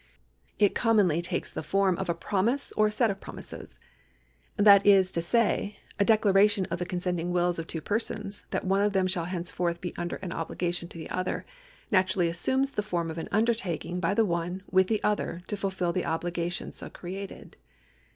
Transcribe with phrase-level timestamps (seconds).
[0.57, 3.77] It commonly takes the form of a promise or set of promises.
[4.57, 8.65] That is to say, a declaration of the consent ing wills of two persons that
[8.65, 11.45] one of them shall henceforth be under an obligation to the other
[11.91, 15.93] naturally assumes the form of an undertaking by the one with the other to fulfil
[15.93, 17.55] the obligation so created.